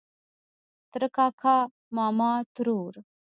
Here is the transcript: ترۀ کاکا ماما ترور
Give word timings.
ترۀ 0.91 1.07
کاکا 1.15 1.55
ماما 1.95 2.31
ترور 2.53 2.93